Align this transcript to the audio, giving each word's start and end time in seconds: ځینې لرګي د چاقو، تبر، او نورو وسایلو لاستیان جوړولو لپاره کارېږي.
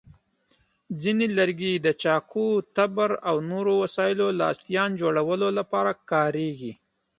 ځینې 1.01 1.25
لرګي 1.37 1.73
د 1.75 1.87
چاقو، 2.01 2.47
تبر، 2.75 3.09
او 3.29 3.35
نورو 3.51 3.73
وسایلو 3.83 4.27
لاستیان 4.39 4.89
جوړولو 5.01 5.47
لپاره 5.59 5.91
کارېږي. 6.11 6.73